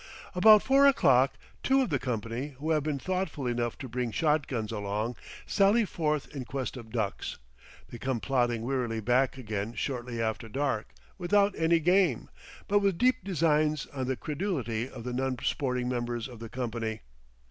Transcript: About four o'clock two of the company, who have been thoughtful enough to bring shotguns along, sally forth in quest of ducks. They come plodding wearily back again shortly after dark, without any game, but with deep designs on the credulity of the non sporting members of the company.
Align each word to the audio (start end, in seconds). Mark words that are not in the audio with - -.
About 0.33 0.63
four 0.63 0.87
o'clock 0.87 1.35
two 1.61 1.83
of 1.83 1.91
the 1.91 1.99
company, 1.99 2.55
who 2.57 2.71
have 2.71 2.81
been 2.81 2.97
thoughtful 2.97 3.45
enough 3.45 3.77
to 3.77 3.87
bring 3.87 4.09
shotguns 4.09 4.71
along, 4.71 5.15
sally 5.45 5.85
forth 5.85 6.27
in 6.35 6.43
quest 6.43 6.75
of 6.75 6.89
ducks. 6.89 7.37
They 7.89 7.99
come 7.99 8.19
plodding 8.19 8.63
wearily 8.63 8.99
back 8.99 9.37
again 9.37 9.75
shortly 9.75 10.19
after 10.19 10.49
dark, 10.49 10.91
without 11.19 11.53
any 11.55 11.79
game, 11.79 12.29
but 12.67 12.79
with 12.79 12.97
deep 12.97 13.23
designs 13.23 13.85
on 13.93 14.07
the 14.07 14.15
credulity 14.15 14.89
of 14.89 15.03
the 15.03 15.13
non 15.13 15.37
sporting 15.43 15.87
members 15.87 16.27
of 16.27 16.39
the 16.39 16.49
company. 16.49 17.01